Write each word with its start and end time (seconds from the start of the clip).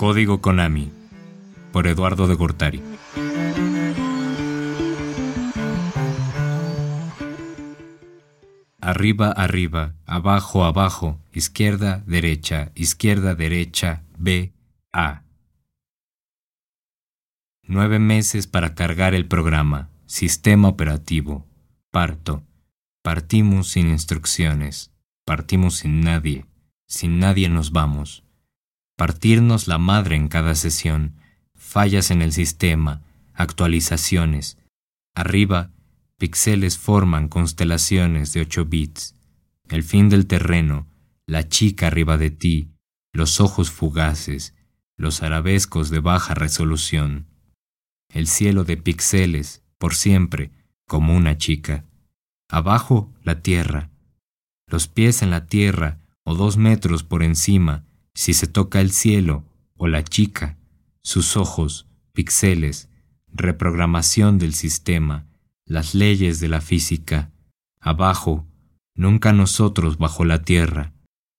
Código 0.00 0.40
Konami 0.40 0.90
por 1.72 1.86
Eduardo 1.86 2.26
de 2.26 2.34
Gortari. 2.34 2.82
Arriba, 8.80 9.30
arriba, 9.30 9.94
abajo, 10.06 10.64
abajo, 10.64 11.20
izquierda, 11.34 12.02
derecha, 12.06 12.72
izquierda, 12.74 13.34
derecha, 13.34 14.02
B, 14.16 14.54
A. 14.90 15.24
Nueve 17.62 17.98
meses 17.98 18.46
para 18.46 18.74
cargar 18.74 19.12
el 19.12 19.28
programa, 19.28 19.90
sistema 20.06 20.68
operativo, 20.68 21.46
parto. 21.90 22.42
Partimos 23.02 23.68
sin 23.68 23.90
instrucciones, 23.90 24.94
partimos 25.26 25.76
sin 25.76 26.00
nadie, 26.00 26.46
sin 26.86 27.18
nadie 27.18 27.50
nos 27.50 27.70
vamos. 27.70 28.24
Partirnos 29.00 29.66
la 29.66 29.78
madre 29.78 30.14
en 30.14 30.28
cada 30.28 30.54
sesión, 30.54 31.14
fallas 31.54 32.10
en 32.10 32.20
el 32.20 32.34
sistema, 32.34 33.00
actualizaciones. 33.32 34.58
Arriba, 35.14 35.72
píxeles 36.18 36.76
forman 36.76 37.28
constelaciones 37.28 38.34
de 38.34 38.42
8 38.42 38.66
bits. 38.66 39.14
El 39.70 39.84
fin 39.84 40.10
del 40.10 40.26
terreno, 40.26 40.86
la 41.26 41.48
chica 41.48 41.86
arriba 41.86 42.18
de 42.18 42.30
ti, 42.30 42.74
los 43.14 43.40
ojos 43.40 43.70
fugaces, 43.70 44.54
los 44.98 45.22
arabescos 45.22 45.88
de 45.88 46.00
baja 46.00 46.34
resolución. 46.34 47.26
El 48.12 48.26
cielo 48.26 48.64
de 48.64 48.76
píxeles, 48.76 49.64
por 49.78 49.94
siempre, 49.94 50.50
como 50.86 51.16
una 51.16 51.38
chica. 51.38 51.86
Abajo, 52.50 53.14
la 53.22 53.40
tierra. 53.40 53.88
Los 54.66 54.88
pies 54.88 55.22
en 55.22 55.30
la 55.30 55.46
tierra 55.46 56.00
o 56.22 56.34
dos 56.34 56.58
metros 56.58 57.02
por 57.02 57.22
encima, 57.22 57.86
si 58.14 58.34
se 58.34 58.46
toca 58.46 58.80
el 58.80 58.90
cielo 58.90 59.44
o 59.76 59.88
la 59.88 60.04
chica. 60.04 60.58
Sus 61.02 61.36
ojos, 61.36 61.86
píxeles, 62.12 62.88
reprogramación 63.32 64.38
del 64.38 64.54
sistema, 64.54 65.26
las 65.64 65.94
leyes 65.94 66.40
de 66.40 66.48
la 66.48 66.60
física. 66.60 67.30
Abajo, 67.80 68.46
nunca 68.94 69.32
nosotros 69.32 69.98
bajo 69.98 70.24
la 70.24 70.42
tierra, 70.42 70.92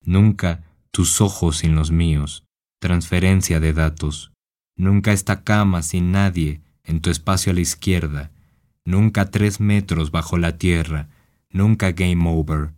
nunca 0.00 0.64
tus 0.90 1.20
ojos 1.20 1.58
sin 1.58 1.74
los 1.74 1.90
míos, 1.90 2.44
transferencia 2.80 3.60
de 3.60 3.72
datos, 3.72 4.32
nunca 4.76 5.12
esta 5.12 5.44
cama 5.44 5.82
sin 5.82 6.12
nadie 6.12 6.62
en 6.82 7.00
tu 7.00 7.10
espacio 7.10 7.52
a 7.52 7.54
la 7.54 7.60
izquierda, 7.60 8.32
nunca 8.84 9.30
tres 9.30 9.60
metros 9.60 10.10
bajo 10.10 10.38
la 10.38 10.58
tierra, 10.58 11.08
nunca 11.50 11.92
game 11.92 12.28
over. 12.28 12.72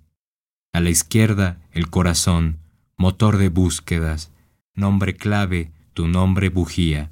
A 0.73 0.81
la 0.81 0.91
izquierda, 0.91 1.59
el 1.73 1.89
corazón, 1.89 2.59
motor 2.97 3.37
de 3.37 3.49
búsquedas, 3.49 4.33
nombre 4.75 5.17
clave, 5.17 5.73
tu 5.93 6.09
nombre 6.09 6.49
bujía. 6.49 7.11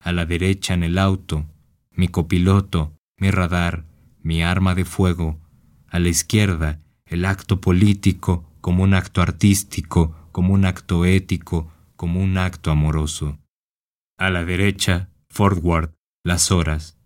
A 0.00 0.12
la 0.12 0.26
derecha 0.26 0.74
en 0.74 0.82
el 0.82 0.98
auto, 0.98 1.46
mi 1.90 2.08
copiloto, 2.08 2.92
mi 3.16 3.30
radar, 3.30 3.84
mi 4.22 4.42
arma 4.42 4.74
de 4.74 4.84
fuego, 4.84 5.38
a 5.88 5.98
la 5.98 6.08
izquierda 6.08 6.80
el 7.06 7.24
acto 7.24 7.60
político 7.60 8.44
como 8.60 8.82
un 8.82 8.94
acto 8.94 9.22
artístico, 9.22 10.28
como 10.32 10.54
un 10.54 10.64
acto 10.64 11.04
ético, 11.04 11.70
como 11.96 12.20
un 12.20 12.38
acto 12.38 12.70
amoroso. 12.70 13.38
A 14.18 14.30
la 14.30 14.44
derecha, 14.44 15.10
forward, 15.28 15.92
las 16.24 16.50
horas, 16.50 16.98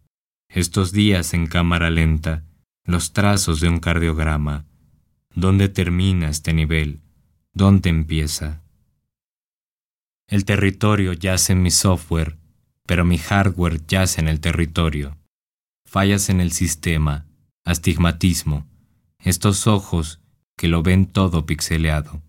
estos 0.48 0.92
días 0.92 1.34
en 1.34 1.46
cámara 1.46 1.90
lenta, 1.90 2.44
los 2.84 3.12
trazos 3.12 3.60
de 3.60 3.68
un 3.68 3.80
cardiograma. 3.80 4.66
¿Dónde 5.34 5.68
termina 5.68 6.28
este 6.28 6.52
nivel? 6.54 7.02
¿Dónde 7.59 7.91
empieza? 7.91 8.62
El 10.28 10.45
territorio 10.45 11.12
yace 11.12 11.55
en 11.55 11.62
mi 11.62 11.73
software, 11.73 12.39
pero 12.87 13.05
mi 13.05 13.19
hardware 13.19 13.84
yace 13.84 14.20
en 14.20 14.28
el 14.28 14.39
territorio 14.39 15.19
fallas 15.85 16.29
en 16.29 16.41
el 16.41 16.52
sistema, 16.52 17.27
astigmatismo, 17.64 18.64
estos 19.18 19.67
ojos 19.67 20.20
que 20.57 20.68
lo 20.68 20.85
ven 20.85 21.07
todo 21.07 21.47
pixeleado. 21.47 22.23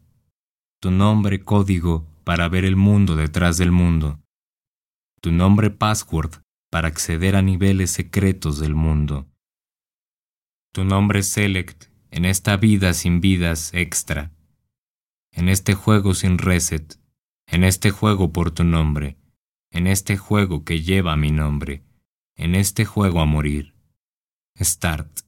Tu 0.81 0.89
nombre 0.89 1.43
código 1.43 2.07
para 2.23 2.49
ver 2.49 2.65
el 2.65 2.75
mundo 2.75 3.15
detrás 3.15 3.59
del 3.59 3.71
mundo. 3.71 4.19
Tu 5.21 5.31
nombre 5.31 5.69
password 5.69 6.41
para 6.71 6.87
acceder 6.87 7.35
a 7.35 7.43
niveles 7.43 7.91
secretos 7.91 8.57
del 8.57 8.73
mundo. 8.73 9.27
Tu 10.73 10.83
nombre 10.85 11.21
select 11.21 11.85
en 12.09 12.25
esta 12.25 12.57
vida 12.57 12.95
sin 12.95 13.21
vidas 13.21 13.71
extra 13.75 14.31
en 15.39 15.47
este 15.47 15.73
juego 15.73 16.13
sin 16.15 16.37
reset, 16.37 16.99
en 17.47 17.63
este 17.63 17.91
juego 17.91 18.33
por 18.33 18.51
tu 18.51 18.65
nombre, 18.65 19.15
en 19.71 19.87
este 19.87 20.17
juego 20.17 20.65
que 20.65 20.81
lleva 20.81 21.15
mi 21.15 21.31
nombre, 21.31 21.81
en 22.35 22.55
este 22.55 22.83
juego 22.83 23.21
a 23.21 23.25
morir. 23.25 23.73
Start. 24.59 25.21